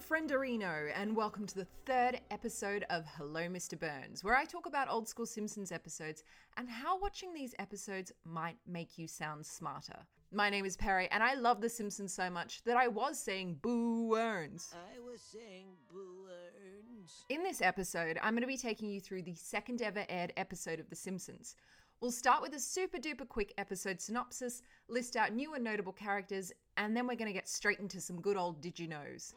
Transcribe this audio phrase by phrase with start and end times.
[0.00, 3.78] frienderino, and welcome to the third episode of Hello, Mr.
[3.78, 6.24] Burns, where I talk about old school Simpsons episodes
[6.56, 9.98] and how watching these episodes might make you sound smarter.
[10.32, 13.58] My name is Perrie, and I love The Simpsons so much that I was saying
[13.60, 14.74] Boo Earns.
[14.74, 17.24] I was saying Boo Earns.
[17.28, 20.80] In this episode, I'm going to be taking you through the second ever aired episode
[20.80, 21.56] of The Simpsons.
[22.00, 26.52] We'll start with a super duper quick episode synopsis, list out new and notable characters,
[26.78, 29.34] and then we're going to get straight into some good old did you knows.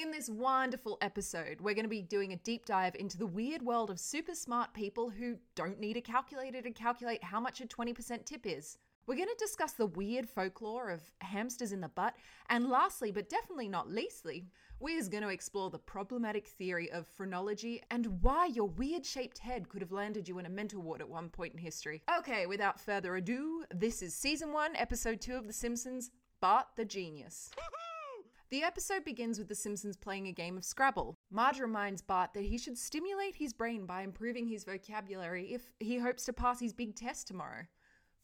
[0.00, 3.62] In this wonderful episode, we're going to be doing a deep dive into the weird
[3.62, 7.66] world of super smart people who don't need a calculator to calculate how much a
[7.66, 8.78] 20% tip is.
[9.08, 12.14] We're going to discuss the weird folklore of hamsters in the butt,
[12.48, 14.46] and lastly, but definitely not leastly,
[14.78, 19.68] we're going to explore the problematic theory of phrenology and why your weird shaped head
[19.68, 22.04] could have landed you in a mental ward at one point in history.
[22.20, 26.84] Okay, without further ado, this is season 1, episode 2 of The Simpsons Bart the
[26.84, 27.50] Genius.
[28.50, 31.18] The episode begins with The Simpsons playing a game of Scrabble.
[31.30, 35.98] Marge reminds Bart that he should stimulate his brain by improving his vocabulary if he
[35.98, 37.66] hopes to pass his big test tomorrow.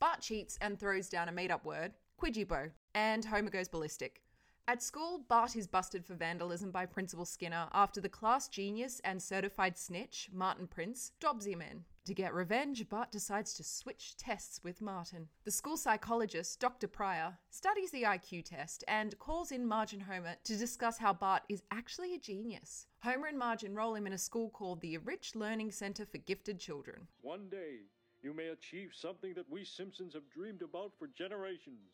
[0.00, 4.22] Bart cheats and throws down a made up word, Kwyjibo, and Homer goes ballistic.
[4.66, 9.22] At school, Bart is busted for vandalism by Principal Skinner after the class genius and
[9.22, 11.84] certified snitch, Martin Prince, dobs him in.
[12.06, 15.26] To get revenge, Bart decides to switch tests with Martin.
[15.44, 16.86] The school psychologist, Dr.
[16.86, 21.44] Pryor, studies the IQ test and calls in Marge and Homer to discuss how Bart
[21.48, 22.88] is actually a genius.
[23.02, 26.60] Homer and Marge enroll him in a school called the Enriched Learning Center for Gifted
[26.60, 27.08] Children.
[27.22, 27.86] One day,
[28.22, 31.88] you may achieve something that we Simpsons have dreamed about for generations.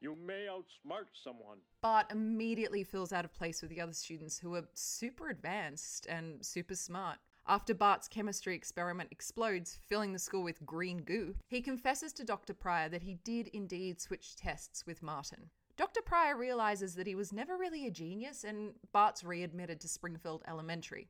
[0.00, 1.58] You may outsmart someone.
[1.82, 6.44] Bart immediately feels out of place with the other students who are super advanced and
[6.44, 7.18] super smart.
[7.48, 12.52] After Bart's chemistry experiment explodes, filling the school with green goo, he confesses to Dr.
[12.54, 15.48] Pryor that he did indeed switch tests with Martin.
[15.76, 16.02] Dr.
[16.02, 21.08] Pryor realizes that he was never really a genius, and Bart's readmitted to Springfield Elementary.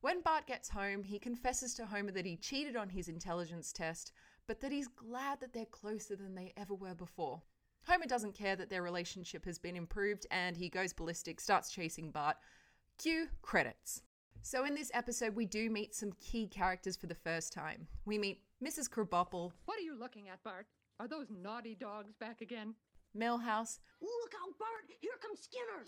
[0.00, 4.10] When Bart gets home, he confesses to Homer that he cheated on his intelligence test,
[4.48, 7.42] but that he's glad that they're closer than they ever were before.
[7.86, 12.10] Homer doesn't care that their relationship has been improved and he goes ballistic, starts chasing
[12.10, 12.36] Bart.
[12.98, 14.02] Cue credits.
[14.42, 17.86] So, in this episode, we do meet some key characters for the first time.
[18.06, 18.88] We meet Mrs.
[18.88, 20.66] Krabappel, What are you looking at, Bart?
[21.00, 22.74] Are those naughty dogs back again?
[23.16, 24.84] Milhouse, Look out, Bart!
[25.00, 25.84] Here comes Skinner!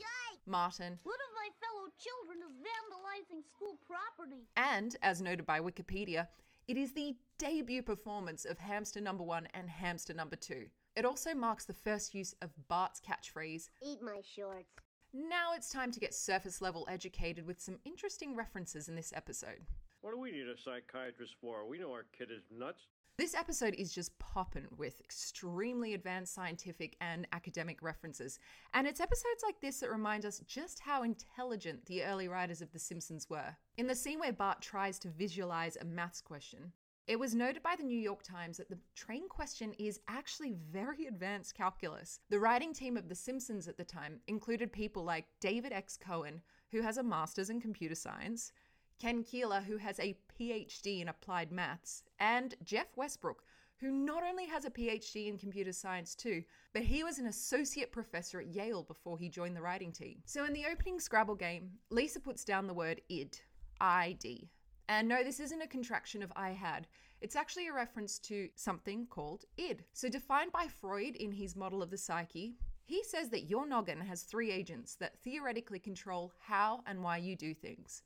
[0.46, 4.46] Martin, One of my fellow children is vandalizing school property.
[4.56, 6.28] and, as noted by Wikipedia,
[6.68, 10.66] it is the debut performance of Hamster Number One and Hamster Number Two.
[10.96, 14.68] It also marks the first use of Bart's catchphrase, Eat my shorts.
[15.12, 19.66] Now it's time to get surface level educated with some interesting references in this episode.
[20.02, 21.66] What do we need a psychiatrist for?
[21.66, 22.82] We know our kid is nuts.
[23.18, 28.38] This episode is just poppin' with extremely advanced scientific and academic references.
[28.72, 32.72] And it's episodes like this that remind us just how intelligent the early writers of
[32.72, 33.56] The Simpsons were.
[33.76, 36.72] In the scene where Bart tries to visualize a maths question,
[37.10, 41.06] it was noted by the New York Times that the train question is actually very
[41.06, 42.20] advanced calculus.
[42.28, 45.96] The writing team of The Simpsons at the time included people like David X.
[45.96, 46.40] Cohen,
[46.70, 48.52] who has a master's in computer science,
[49.00, 53.42] Ken Keeler, who has a PhD in applied maths, and Jeff Westbrook,
[53.80, 57.90] who not only has a PhD in computer science too, but he was an associate
[57.90, 60.18] professor at Yale before he joined the writing team.
[60.26, 63.40] So in the opening Scrabble game, Lisa puts down the word id,
[63.80, 64.48] ID.
[64.90, 66.88] And no, this isn't a contraction of I had.
[67.20, 69.84] It's actually a reference to something called id.
[69.92, 72.56] So, defined by Freud in his model of the psyche,
[72.86, 77.36] he says that your noggin has three agents that theoretically control how and why you
[77.36, 78.02] do things.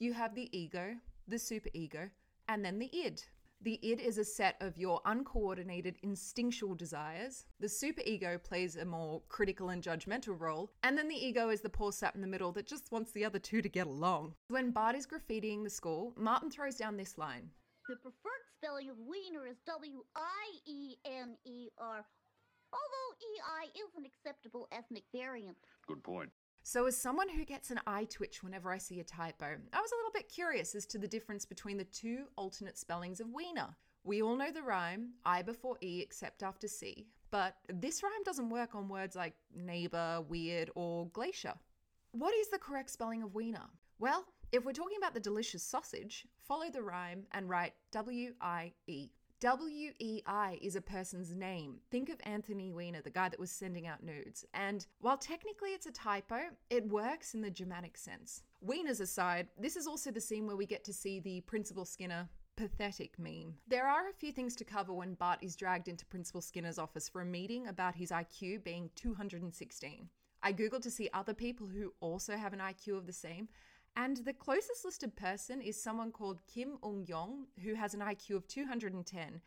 [0.00, 0.96] You have the ego,
[1.28, 2.10] the superego,
[2.48, 3.22] and then the id.
[3.64, 7.46] The id is a set of your uncoordinated instinctual desires.
[7.60, 10.70] The superego plays a more critical and judgmental role.
[10.82, 13.24] And then the ego is the poor sap in the middle that just wants the
[13.24, 14.34] other two to get along.
[14.48, 17.48] When Bart is graffitiing the school, Martin throws down this line
[17.88, 22.04] The preferred spelling of wiener is W I E N E R,
[22.70, 25.56] although E I is an acceptable ethnic variant.
[25.86, 26.28] Good point.
[26.66, 29.92] So, as someone who gets an eye twitch whenever I see a typo, I was
[29.92, 33.76] a little bit curious as to the difference between the two alternate spellings of wiener.
[34.02, 38.48] We all know the rhyme, I before E except after C, but this rhyme doesn't
[38.48, 41.52] work on words like neighbor, weird, or glacier.
[42.12, 43.68] What is the correct spelling of wiener?
[43.98, 48.72] Well, if we're talking about the delicious sausage, follow the rhyme and write W I
[48.86, 49.10] E.
[49.44, 51.74] W E I is a person's name.
[51.90, 54.46] Think of Anthony Weiner, the guy that was sending out nudes.
[54.54, 56.38] And while technically it's a typo,
[56.70, 58.42] it works in the Germanic sense.
[58.66, 62.26] Wieners aside, this is also the scene where we get to see the Principal Skinner
[62.56, 63.52] pathetic meme.
[63.68, 67.10] There are a few things to cover when Bart is dragged into Principal Skinner's office
[67.10, 70.08] for a meeting about his IQ being 216.
[70.42, 73.48] I googled to see other people who also have an IQ of the same,
[73.96, 78.36] and the closest listed person is someone called Kim Ung Yong, who has an IQ
[78.36, 79.40] of 210.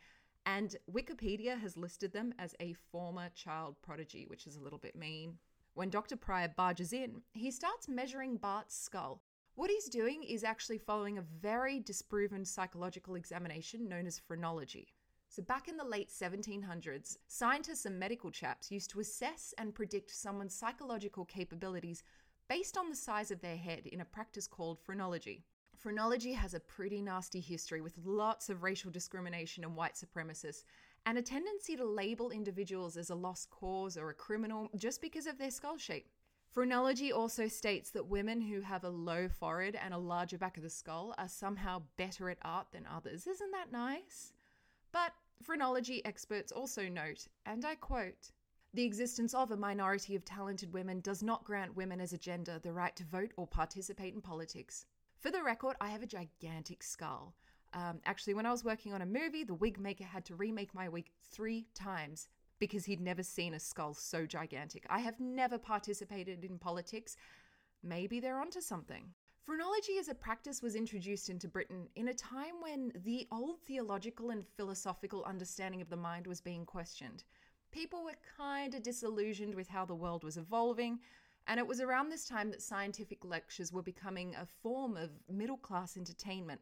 [0.46, 4.96] And Wikipedia has listed them as a former child prodigy, which is a little bit
[4.96, 5.38] mean.
[5.74, 6.16] When Dr.
[6.16, 9.20] Pryor barges in, he starts measuring Bart's skull.
[9.54, 14.94] What he's doing is actually following a very disproven psychological examination known as phrenology.
[15.28, 20.10] So, back in the late 1700s, scientists and medical chaps used to assess and predict
[20.10, 22.02] someone's psychological capabilities
[22.48, 25.44] based on the size of their head in a practice called phrenology.
[25.76, 30.64] Phrenology has a pretty nasty history with lots of racial discrimination and white supremacists,
[31.06, 35.26] and a tendency to label individuals as a lost cause or a criminal just because
[35.26, 36.08] of their skull shape.
[36.50, 40.62] Phrenology also states that women who have a low forehead and a larger back of
[40.62, 43.26] the skull are somehow better at art than others.
[43.26, 44.32] Isn't that nice?
[44.90, 45.12] But
[45.42, 48.32] phrenology experts also note, and I quote,
[48.74, 52.58] the existence of a minority of talented women does not grant women as a gender
[52.58, 54.84] the right to vote or participate in politics.
[55.18, 57.34] For the record, I have a gigantic skull.
[57.72, 60.74] Um, actually, when I was working on a movie, the wig maker had to remake
[60.74, 62.28] my wig three times
[62.58, 64.84] because he'd never seen a skull so gigantic.
[64.90, 67.16] I have never participated in politics.
[67.82, 69.04] Maybe they're onto something.
[69.44, 74.30] Phrenology as a practice was introduced into Britain in a time when the old theological
[74.30, 77.24] and philosophical understanding of the mind was being questioned.
[77.70, 81.00] People were kind of disillusioned with how the world was evolving,
[81.46, 85.58] and it was around this time that scientific lectures were becoming a form of middle
[85.58, 86.60] class entertainment.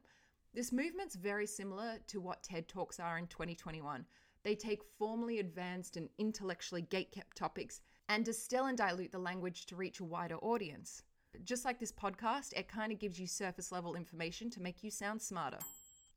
[0.52, 4.04] This movement's very similar to what TED Talks are in 2021.
[4.42, 9.76] They take formally advanced and intellectually gatekept topics and distill and dilute the language to
[9.76, 11.02] reach a wider audience.
[11.44, 14.90] Just like this podcast, it kind of gives you surface level information to make you
[14.90, 15.58] sound smarter.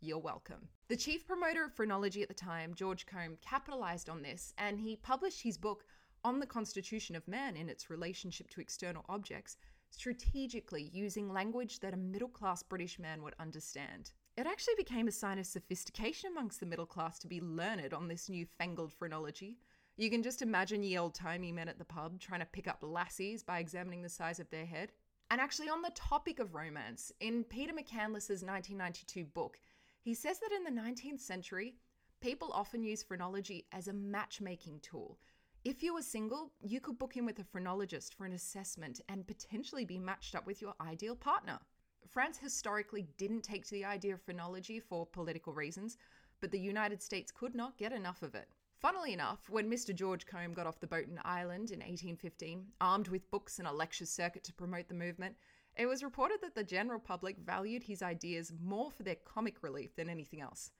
[0.01, 0.69] You're welcome.
[0.88, 4.96] The chief promoter of phrenology at the time, George Combe, capitalized on this and he
[4.96, 5.84] published his book
[6.24, 9.57] on the constitution of man in its relationship to external objects,
[9.90, 14.12] strategically using language that a middle class British man would understand.
[14.38, 18.07] It actually became a sign of sophistication amongst the middle class to be learned on
[18.07, 19.57] this new fangled phrenology.
[19.98, 22.80] You can just imagine ye old timey men at the pub trying to pick up
[22.81, 24.94] lassies by examining the size of their head.
[25.30, 29.60] And actually, on the topic of romance, in Peter McCandless's 1992 book,
[30.01, 31.75] he says that in the 19th century,
[32.22, 35.18] people often use phrenology as a matchmaking tool
[35.66, 39.28] if you were single, you could book in with a phrenologist for an assessment and
[39.28, 41.60] potentially be matched up with your ideal partner.
[42.07, 45.98] France historically didn't take to the idea of phrenology for political reasons,
[46.40, 48.48] but the United States could not get enough of it.
[48.80, 49.94] Funnily enough, when Mr.
[49.94, 53.74] George Combe got off the boat in Ireland in 1815, armed with books and a
[53.74, 55.36] lecture circuit to promote the movement,
[55.80, 59.96] it was reported that the general public valued his ideas more for their comic relief
[59.96, 60.72] than anything else.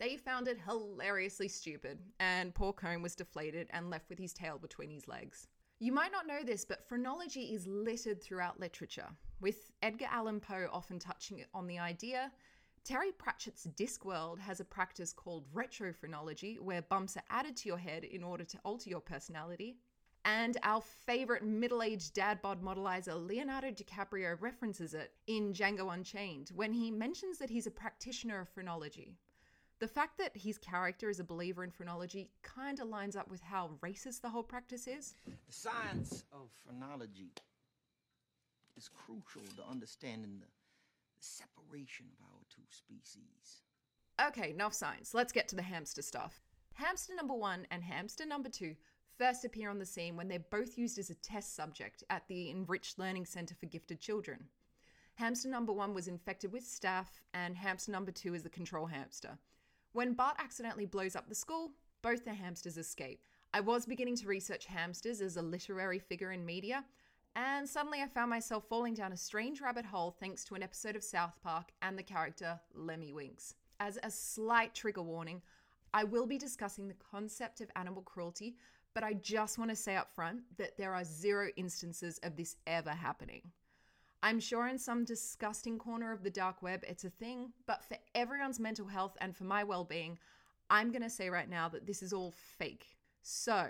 [0.00, 4.58] They found it hilariously stupid, and poor Combe was deflated and left with his tail
[4.58, 5.46] between his legs.
[5.78, 9.06] You might not know this, but phrenology is littered throughout literature,
[9.40, 12.32] with Edgar Allan Poe often touching on the idea.
[12.84, 18.02] Terry Pratchett's Discworld has a practice called retrophrenology, where bumps are added to your head
[18.02, 19.76] in order to alter your personality.
[20.28, 26.50] And our favorite middle aged dad bod modelizer, Leonardo DiCaprio, references it in Django Unchained
[26.54, 29.16] when he mentions that he's a practitioner of phrenology.
[29.78, 33.40] The fact that his character is a believer in phrenology kind of lines up with
[33.40, 35.14] how racist the whole practice is.
[35.24, 37.30] The science of phrenology
[38.76, 43.62] is crucial to understanding the, the separation of our two species.
[44.26, 45.14] Okay, enough science.
[45.14, 46.42] Let's get to the hamster stuff.
[46.74, 48.76] Hamster number one and hamster number two
[49.18, 52.50] first appear on the scene when they're both used as a test subject at the
[52.50, 54.44] Enriched Learning Center for Gifted Children.
[55.14, 59.36] Hamster number one was infected with staph, and hamster number two is the control hamster.
[59.92, 61.72] When Bart accidentally blows up the school,
[62.02, 63.20] both the hamsters escape.
[63.52, 66.84] I was beginning to research hamsters as a literary figure in media,
[67.34, 70.94] and suddenly I found myself falling down a strange rabbit hole thanks to an episode
[70.94, 73.54] of South Park and the character Lemmiwinks.
[73.80, 75.42] As a slight trigger warning,
[75.94, 78.56] I will be discussing the concept of animal cruelty,
[78.94, 82.56] but I just want to say up front that there are zero instances of this
[82.66, 83.42] ever happening.
[84.22, 87.96] I'm sure in some disgusting corner of the dark web it's a thing, but for
[88.14, 90.18] everyone's mental health and for my well being,
[90.70, 92.86] I'm going to say right now that this is all fake.
[93.22, 93.68] So,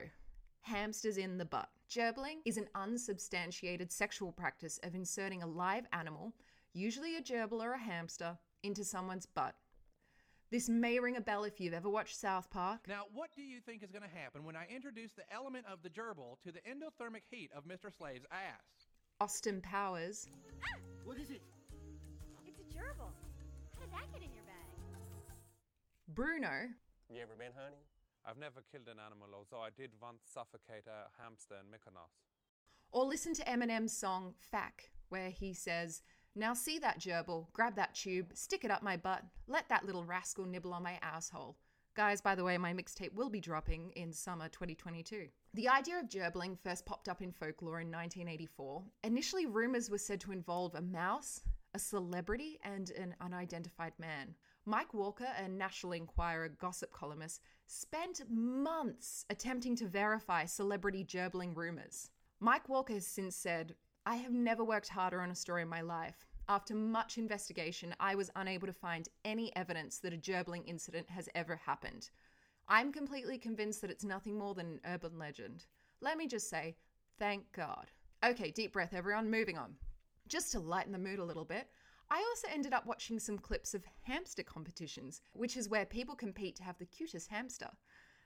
[0.62, 1.68] hamsters in the butt.
[1.90, 6.34] Gerbling is an unsubstantiated sexual practice of inserting a live animal,
[6.72, 9.54] usually a gerbil or a hamster, into someone's butt.
[10.50, 12.88] This may ring a bell if you've ever watched South Park.
[12.88, 15.83] Now, what do you think is going to happen when I introduce the element of
[15.83, 17.93] the gerbil to the endothermic heat of Mr.
[17.95, 18.88] Slave's ass?
[19.21, 20.26] Austin Powers.
[20.62, 20.78] Ah!
[21.05, 21.43] What is it?
[22.47, 23.12] It's a gerbil.
[23.75, 25.37] How did that get in your bag?
[26.09, 26.73] Bruno.
[27.11, 27.85] You ever been hunting?
[28.25, 32.25] I've never killed an animal, although I did once suffocate a hamster in Mykonos.
[32.90, 36.02] Or listen to Eminem's song Fack, where he says,
[36.38, 40.04] Now see that gerbil, grab that tube, stick it up my butt, let that little
[40.04, 41.57] rascal nibble on my asshole.
[41.97, 45.26] Guys, by the way, my mixtape will be dropping in summer 2022.
[45.54, 48.85] The idea of gerbling first popped up in folklore in 1984.
[49.02, 51.40] Initially, rumors were said to involve a mouse,
[51.75, 54.33] a celebrity, and an unidentified man.
[54.64, 62.11] Mike Walker, a National Enquirer gossip columnist, spent months attempting to verify celebrity gerbling rumors.
[62.38, 63.75] Mike Walker has since said,
[64.07, 66.27] I have never worked harder on a story in my life.
[66.50, 71.28] After much investigation, I was unable to find any evidence that a gerbling incident has
[71.35, 72.09] ever happened.
[72.69, 75.67] I'm completely convinced that it's nothing more than an urban legend.
[76.00, 76.76] Let me just say,
[77.19, 77.90] thank God.
[78.25, 79.75] Okay, deep breath, everyone, moving on.
[80.26, 81.69] Just to lighten the mood a little bit,
[82.11, 86.57] I also ended up watching some clips of hamster competitions, which is where people compete
[86.57, 87.69] to have the cutest hamster.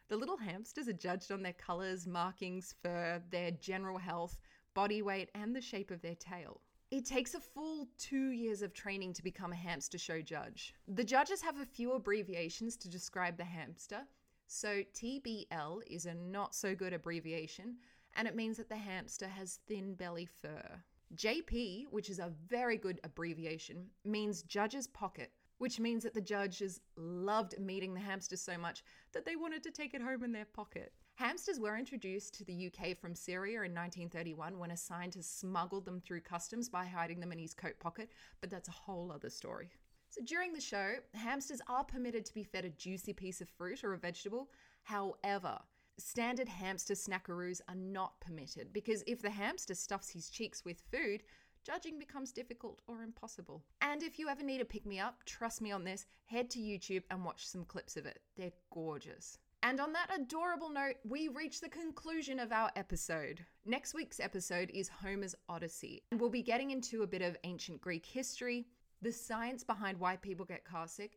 [0.09, 4.38] The little hamsters are judged on their colours, markings, fur, their general health,
[4.75, 6.61] body weight, and the shape of their tail.
[6.92, 10.75] It takes a full two years of training to become a hamster show judge.
[10.87, 14.00] The judges have a few abbreviations to describe the hamster.
[14.46, 17.76] So, TBL is a not so good abbreviation,
[18.14, 20.82] and it means that the hamster has thin belly fur.
[21.16, 26.82] JP, which is a very good abbreviation, means judge's pocket, which means that the judges
[26.96, 30.44] loved meeting the hamster so much that they wanted to take it home in their
[30.44, 30.92] pocket.
[31.16, 36.00] Hamsters were introduced to the UK from Syria in 1931 when a scientist smuggled them
[36.00, 39.69] through customs by hiding them in his coat pocket, but that's a whole other story.
[40.09, 43.85] So during the show, hamsters are permitted to be fed a juicy piece of fruit
[43.85, 44.50] or a vegetable.
[44.85, 45.59] However,
[45.99, 51.23] standard hamster snackaroos are not permitted because if the hamster stuffs his cheeks with food,
[51.62, 53.62] judging becomes difficult or impossible.
[53.83, 56.59] And if you ever need a pick me up, trust me on this, head to
[56.59, 58.21] YouTube and watch some clips of it.
[58.37, 59.38] They're gorgeous.
[59.64, 63.47] And on that adorable note, we reach the conclusion of our episode.
[63.64, 67.81] Next week's episode is Homer's Odyssey, and we'll be getting into a bit of ancient
[67.81, 68.66] Greek history,
[69.02, 71.11] the science behind why people get carsick,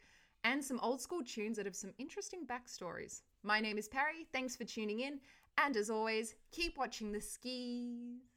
[0.44, 3.24] and some old school tunes that have some interesting backstories.
[3.42, 5.20] My name is Perrie, thanks for tuning in,
[5.58, 8.30] and as always, keep watching the skis.